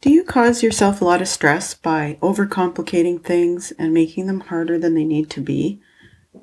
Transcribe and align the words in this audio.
Do 0.00 0.10
you 0.10 0.22
cause 0.22 0.62
yourself 0.62 1.00
a 1.00 1.04
lot 1.04 1.20
of 1.20 1.26
stress 1.26 1.74
by 1.74 2.18
overcomplicating 2.22 3.24
things 3.24 3.72
and 3.80 3.92
making 3.92 4.28
them 4.28 4.40
harder 4.40 4.78
than 4.78 4.94
they 4.94 5.04
need 5.04 5.28
to 5.30 5.40
be? 5.40 5.82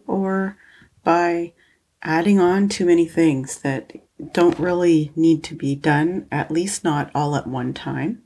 Or 0.05 0.57
by 1.05 1.53
adding 2.01 2.37
on 2.37 2.67
too 2.67 2.85
many 2.85 3.07
things 3.07 3.59
that 3.59 3.93
don't 4.33 4.59
really 4.59 5.13
need 5.15 5.41
to 5.45 5.55
be 5.55 5.73
done, 5.73 6.27
at 6.33 6.51
least 6.51 6.83
not 6.83 7.09
all 7.15 7.33
at 7.37 7.47
one 7.47 7.73
time? 7.73 8.21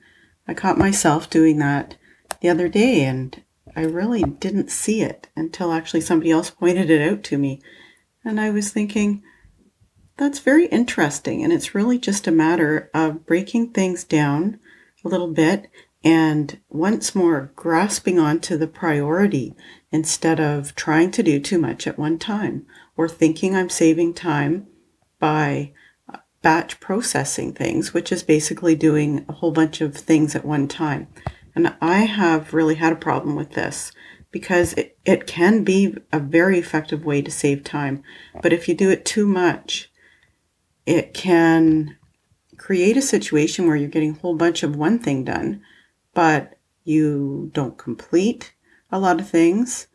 I 0.48 0.55
caught 0.55 0.80
myself 0.80 1.30
doing 1.30 1.59
that 1.59 1.96
the 2.41 2.50
other 2.50 2.68
day 2.68 3.04
and 3.04 3.43
I 3.75 3.82
really 3.82 4.23
didn't 4.23 4.71
see 4.71 5.04
it 5.04 5.30
until 5.36 5.71
actually 5.71 6.02
somebody 6.02 6.32
else 6.32 6.50
pointed 6.50 6.89
it 6.89 7.07
out 7.07 7.23
to 7.25 7.38
me. 7.38 7.61
And 8.25 8.41
I 8.41 8.50
was 8.50 8.71
thinking, 8.71 9.21
that's 10.18 10.39
very 10.39 10.66
interesting. 10.66 11.43
And 11.43 11.54
it's 11.54 11.75
really 11.75 12.00
just 12.00 12.25
a 12.25 12.32
matter 12.32 12.89
of 12.96 13.27
breaking 13.27 13.73
things 13.73 14.04
down 14.04 14.59
a 15.04 15.07
little 15.07 15.31
bit 15.31 15.70
and 16.04 16.59
once 16.70 17.13
more 17.13 17.52
grasping 17.55 18.20
onto 18.20 18.57
the 18.57 18.67
priority 18.67 19.53
instead 19.91 20.40
of 20.40 20.73
trying 20.76 21.12
to 21.12 21.23
do 21.23 21.40
too 21.40 21.57
much 21.57 21.88
at 21.88 21.99
one 21.99 22.17
time 22.17 22.66
or 22.95 23.09
thinking 23.09 23.55
I'm 23.55 23.70
saving 23.70 24.13
time 24.13 24.67
by 25.20 25.73
uh, 26.12 26.20
batch 26.41 26.80
processing 26.80 27.54
things, 27.54 27.93
which 27.93 28.12
is 28.12 28.23
basically 28.23 28.76
doing 28.76 29.26
a 29.27 29.34
whole 29.34 29.52
bunch 29.52 29.81
of 29.81 29.95
things 29.95 30.35
at 30.35 30.45
one 30.45 30.67
time. 30.67 31.07
And 31.54 31.76
I 31.81 31.99
have 31.99 32.54
really 32.54 32.76
had 32.76 32.93
a 32.93 32.98
problem 32.98 33.35
with 33.35 33.52
this 33.52 33.91
because 34.31 34.73
it, 34.73 34.98
it 35.04 35.27
can 35.27 35.63
be 35.63 35.98
a 36.13 36.20
very 36.20 36.59
effective 36.59 37.04
way 37.04 37.21
to 37.21 37.31
save 37.31 37.63
time. 37.63 38.04
But 38.41 38.54
if 38.54 38.70
you 38.70 38.76
do 38.76 38.90
it 38.90 39.04
too 39.04 39.27
much, 39.27 39.91
it 40.85 41.13
can 41.13 41.98
create 42.70 42.96
a 42.96 43.02
situation 43.02 43.66
where 43.66 43.76
you're 43.76 43.90
getting 43.90 44.12
a 44.12 44.20
whole 44.20 44.36
bunch 44.36 44.62
of 44.62 44.76
one 44.76 45.00
thing 45.00 45.23
done, 45.23 45.60
but 46.14 46.55
you 46.84 47.50
don't 47.52 47.80
complete 47.80 48.54
a 48.91 48.99
lot 48.99 49.20
of 49.20 49.27
things 49.27 49.88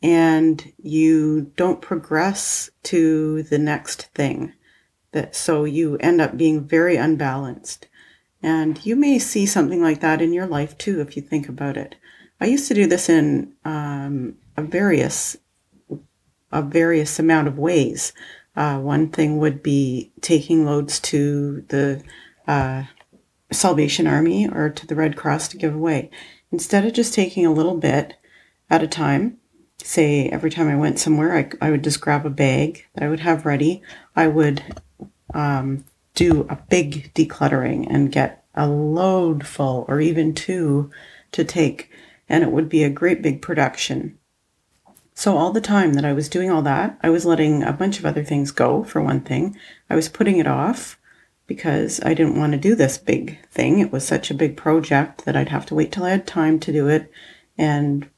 and 0.00 0.72
you 0.80 1.50
don't 1.56 1.82
progress 1.82 2.70
to 2.84 3.42
the 3.42 3.58
next 3.58 4.02
thing. 4.14 4.52
That 5.10 5.34
so 5.34 5.64
you 5.64 5.96
end 5.96 6.20
up 6.20 6.36
being 6.36 6.62
very 6.62 6.94
unbalanced. 6.94 7.88
And 8.40 8.86
you 8.86 8.94
may 8.94 9.18
see 9.18 9.44
something 9.44 9.82
like 9.82 9.98
that 9.98 10.22
in 10.22 10.32
your 10.32 10.46
life 10.46 10.78
too 10.78 11.00
if 11.00 11.16
you 11.16 11.22
think 11.22 11.48
about 11.48 11.76
it. 11.76 11.96
I 12.40 12.44
used 12.44 12.68
to 12.68 12.74
do 12.74 12.86
this 12.86 13.08
in 13.08 13.54
um, 13.64 14.36
a 14.56 14.62
various 14.62 15.36
a 16.52 16.62
various 16.62 17.18
amount 17.18 17.48
of 17.48 17.58
ways 17.58 18.12
uh, 18.56 18.78
one 18.78 19.08
thing 19.08 19.38
would 19.38 19.62
be 19.62 20.12
taking 20.20 20.64
loads 20.64 21.00
to 21.00 21.62
the 21.68 22.02
uh, 22.46 22.84
salvation 23.50 24.06
army 24.06 24.48
or 24.48 24.70
to 24.70 24.86
the 24.86 24.94
red 24.94 25.16
cross 25.16 25.48
to 25.48 25.56
give 25.56 25.74
away 25.74 26.10
instead 26.50 26.84
of 26.84 26.92
just 26.92 27.14
taking 27.14 27.44
a 27.44 27.52
little 27.52 27.76
bit 27.76 28.14
at 28.70 28.82
a 28.82 28.88
time 28.88 29.38
say 29.78 30.28
every 30.28 30.50
time 30.50 30.68
i 30.68 30.74
went 30.74 30.98
somewhere 30.98 31.36
i, 31.36 31.66
I 31.66 31.70
would 31.70 31.84
just 31.84 32.00
grab 32.00 32.24
a 32.24 32.30
bag 32.30 32.86
that 32.94 33.04
i 33.04 33.08
would 33.08 33.20
have 33.20 33.44
ready 33.44 33.82
i 34.16 34.26
would 34.26 34.62
um, 35.34 35.84
do 36.14 36.46
a 36.48 36.56
big 36.68 37.12
decluttering 37.14 37.86
and 37.90 38.12
get 38.12 38.44
a 38.54 38.68
load 38.68 39.46
full 39.46 39.84
or 39.88 40.00
even 40.00 40.34
two 40.34 40.90
to 41.32 41.44
take. 41.44 41.90
And 42.28 42.42
it 42.42 42.52
would 42.52 42.68
be 42.68 42.84
a 42.84 42.90
great 42.90 43.20
big 43.20 43.42
production. 43.42 44.18
So, 45.14 45.36
all 45.36 45.52
the 45.52 45.60
time 45.60 45.94
that 45.94 46.04
I 46.04 46.12
was 46.12 46.28
doing 46.28 46.50
all 46.50 46.62
that, 46.62 46.98
I 47.00 47.08
was 47.08 47.24
letting 47.24 47.62
a 47.62 47.72
bunch 47.72 47.98
of 47.98 48.04
other 48.04 48.24
things 48.24 48.50
go, 48.50 48.82
for 48.82 49.00
one 49.00 49.20
thing. 49.20 49.56
I 49.88 49.94
was 49.94 50.08
putting 50.08 50.38
it 50.38 50.46
off 50.46 50.98
because 51.46 52.00
I 52.02 52.14
didn't 52.14 52.38
want 52.38 52.52
to 52.52 52.58
do 52.58 52.74
this 52.74 52.98
big 52.98 53.38
thing. 53.48 53.78
It 53.78 53.92
was 53.92 54.06
such 54.06 54.30
a 54.30 54.34
big 54.34 54.56
project 54.56 55.24
that 55.24 55.36
I'd 55.36 55.50
have 55.50 55.66
to 55.66 55.74
wait 55.74 55.92
till 55.92 56.04
I 56.04 56.10
had 56.10 56.26
time 56.26 56.58
to 56.60 56.72
do 56.72 56.88
it 56.88 57.10
and 57.56 58.08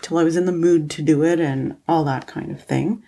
till 0.00 0.18
I 0.18 0.24
was 0.24 0.36
in 0.36 0.46
the 0.46 0.52
mood 0.52 0.88
to 0.90 1.02
do 1.02 1.24
it 1.24 1.40
and 1.40 1.76
all 1.88 2.04
that 2.04 2.26
kind 2.26 2.50
of 2.50 2.62
thing. 2.62 3.02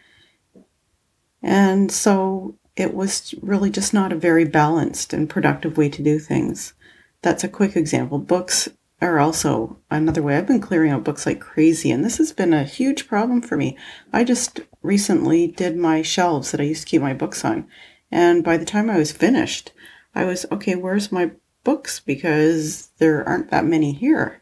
And 1.43 1.93
so 1.93 2.57
it 2.77 2.95
was 2.95 3.35
really 3.43 3.71
just 3.71 3.93
not 3.93 4.13
a 4.13 4.17
very 4.17 4.45
balanced 4.45 5.13
and 5.13 5.29
productive 5.29 5.77
way 5.77 5.89
to 5.91 6.03
do 6.03 6.19
things. 6.19 6.73
That's 7.21 7.45
a 7.45 7.49
quick 7.49 7.77
example. 7.77 8.19
Books 8.19 8.69
are 9.09 9.19
also 9.19 9.79
another 9.91 10.23
way. 10.23 10.37
I've 10.37 10.47
been 10.47 10.61
clearing 10.61 10.91
out 10.91 11.05
books 11.05 11.27
like 11.27 11.41
crazy, 11.41 11.91
and 11.91 12.05
this 12.05 12.19
has 12.19 12.33
been 12.33 12.53
a 12.53 12.65
huge 12.65 13.09
problem 13.09 13.43
for 13.43 13.57
me. 13.57 13.77
I 14.13 14.25
just 14.25 14.61
recently 14.83 15.47
did 15.49 15.77
my 15.77 16.03
shelves 16.03 16.51
that 16.51 16.61
I 16.61 16.65
used 16.65 16.83
to 16.83 16.89
keep 16.89 17.03
my 17.03 17.15
books 17.15 17.45
on, 17.45 17.67
and 18.11 18.45
by 18.45 18.57
the 18.57 18.65
time 18.65 18.91
I 18.91 18.99
was 18.99 19.13
finished, 19.13 19.73
I 20.15 20.25
was 20.25 20.47
okay, 20.51 20.75
where's 20.75 21.11
my 21.11 21.33
books? 21.65 22.01
Because 22.01 22.91
there 22.99 23.27
aren't 23.27 23.51
that 23.51 23.65
many 23.65 23.93
here. 23.93 24.41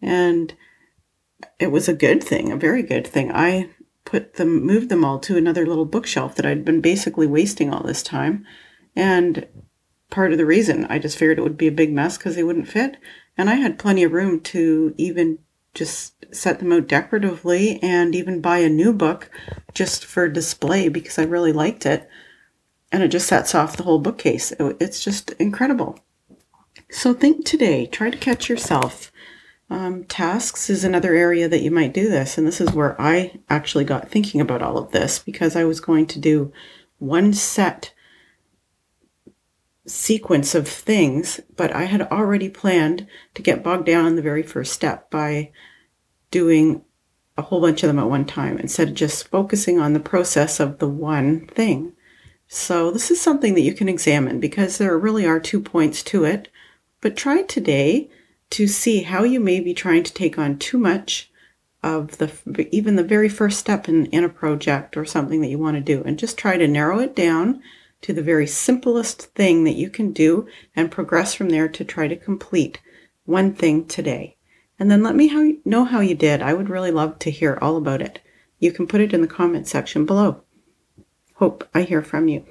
And 0.00 0.54
it 1.58 1.68
was 1.68 1.88
a 1.88 1.94
good 1.94 2.22
thing, 2.22 2.52
a 2.52 2.56
very 2.56 2.82
good 2.82 3.06
thing. 3.06 3.32
I 3.32 3.70
put 4.04 4.34
them, 4.34 4.64
moved 4.64 4.88
them 4.88 5.04
all 5.04 5.18
to 5.20 5.36
another 5.36 5.66
little 5.66 5.84
bookshelf 5.84 6.34
that 6.36 6.46
I'd 6.46 6.64
been 6.64 6.80
basically 6.80 7.26
wasting 7.26 7.72
all 7.72 7.82
this 7.82 8.02
time. 8.02 8.46
And 8.96 9.46
part 10.18 10.32
of 10.32 10.38
the 10.38 10.44
reason 10.44 10.84
I 10.86 10.98
just 10.98 11.16
figured 11.16 11.38
it 11.38 11.42
would 11.42 11.56
be 11.56 11.68
a 11.68 11.72
big 11.72 11.92
mess 11.92 12.18
because 12.18 12.34
they 12.34 12.42
wouldn't 12.42 12.66
fit. 12.66 12.96
And 13.36 13.48
I 13.48 13.54
had 13.54 13.78
plenty 13.78 14.02
of 14.02 14.10
room 14.10 14.40
to 14.40 14.92
even 14.98 15.38
just 15.74 16.26
set 16.34 16.58
them 16.58 16.72
out 16.72 16.88
decoratively 16.88 17.80
and 17.84 18.16
even 18.16 18.40
buy 18.40 18.58
a 18.58 18.68
new 18.68 18.92
book 18.92 19.30
just 19.74 20.04
for 20.04 20.28
display 20.28 20.88
because 20.88 21.20
I 21.20 21.22
really 21.22 21.52
liked 21.52 21.86
it. 21.86 22.08
And 22.90 23.04
it 23.04 23.12
just 23.12 23.28
sets 23.28 23.54
off 23.54 23.76
the 23.76 23.84
whole 23.84 24.00
bookcase. 24.00 24.52
It's 24.58 25.04
just 25.04 25.30
incredible. 25.38 26.00
So 26.90 27.14
think 27.14 27.44
today, 27.44 27.86
try 27.86 28.10
to 28.10 28.18
catch 28.18 28.48
yourself 28.48 29.12
um, 29.70 30.02
tasks 30.02 30.68
is 30.68 30.82
another 30.82 31.14
area 31.14 31.48
that 31.48 31.62
you 31.62 31.70
might 31.70 31.94
do 31.94 32.08
this. 32.08 32.36
And 32.36 32.44
this 32.44 32.60
is 32.60 32.72
where 32.72 33.00
I 33.00 33.38
actually 33.48 33.84
got 33.84 34.10
thinking 34.10 34.40
about 34.40 34.62
all 34.62 34.78
of 34.78 34.90
this 34.90 35.20
because 35.20 35.54
I 35.54 35.62
was 35.62 35.78
going 35.78 36.06
to 36.06 36.18
do 36.18 36.52
one 36.98 37.32
set 37.32 37.92
sequence 39.88 40.54
of 40.54 40.68
things, 40.68 41.40
but 41.56 41.72
I 41.72 41.84
had 41.84 42.02
already 42.02 42.48
planned 42.48 43.06
to 43.34 43.42
get 43.42 43.62
bogged 43.62 43.86
down 43.86 44.06
in 44.06 44.16
the 44.16 44.22
very 44.22 44.42
first 44.42 44.72
step 44.72 45.10
by 45.10 45.50
doing 46.30 46.82
a 47.36 47.42
whole 47.42 47.60
bunch 47.60 47.82
of 47.82 47.88
them 47.88 47.98
at 47.98 48.08
one 48.08 48.24
time 48.24 48.58
instead 48.58 48.88
of 48.88 48.94
just 48.94 49.28
focusing 49.28 49.78
on 49.78 49.92
the 49.92 50.00
process 50.00 50.60
of 50.60 50.78
the 50.78 50.88
one 50.88 51.46
thing. 51.46 51.92
So 52.48 52.90
this 52.90 53.10
is 53.10 53.20
something 53.20 53.54
that 53.54 53.62
you 53.62 53.74
can 53.74 53.88
examine 53.88 54.40
because 54.40 54.78
there 54.78 54.98
really 54.98 55.26
are 55.26 55.38
two 55.38 55.60
points 55.60 56.02
to 56.04 56.24
it. 56.24 56.48
But 57.00 57.16
try 57.16 57.42
today 57.42 58.10
to 58.50 58.66
see 58.66 59.02
how 59.02 59.22
you 59.22 59.38
may 59.38 59.60
be 59.60 59.74
trying 59.74 60.02
to 60.02 60.12
take 60.12 60.38
on 60.38 60.58
too 60.58 60.78
much 60.78 61.30
of 61.82 62.18
the 62.18 62.68
even 62.72 62.96
the 62.96 63.04
very 63.04 63.28
first 63.28 63.58
step 63.58 63.88
in, 63.88 64.06
in 64.06 64.24
a 64.24 64.28
project 64.28 64.96
or 64.96 65.04
something 65.04 65.40
that 65.40 65.48
you 65.48 65.58
want 65.58 65.76
to 65.76 65.80
do 65.80 66.02
and 66.04 66.18
just 66.18 66.36
try 66.36 66.56
to 66.56 66.66
narrow 66.66 66.98
it 66.98 67.14
down 67.14 67.62
to 68.02 68.12
the 68.12 68.22
very 68.22 68.46
simplest 68.46 69.22
thing 69.34 69.64
that 69.64 69.76
you 69.76 69.90
can 69.90 70.12
do 70.12 70.46
and 70.76 70.90
progress 70.90 71.34
from 71.34 71.50
there 71.50 71.68
to 71.68 71.84
try 71.84 72.08
to 72.08 72.16
complete 72.16 72.80
one 73.24 73.54
thing 73.54 73.86
today. 73.86 74.36
And 74.78 74.90
then 74.90 75.02
let 75.02 75.16
me 75.16 75.28
how, 75.28 75.50
know 75.64 75.84
how 75.84 76.00
you 76.00 76.14
did. 76.14 76.40
I 76.40 76.54
would 76.54 76.70
really 76.70 76.92
love 76.92 77.18
to 77.20 77.30
hear 77.30 77.58
all 77.60 77.76
about 77.76 78.00
it. 78.00 78.20
You 78.58 78.72
can 78.72 78.86
put 78.86 79.00
it 79.00 79.12
in 79.12 79.20
the 79.20 79.26
comment 79.26 79.66
section 79.66 80.06
below. 80.06 80.42
Hope 81.34 81.68
I 81.74 81.82
hear 81.82 82.02
from 82.02 82.28
you. 82.28 82.44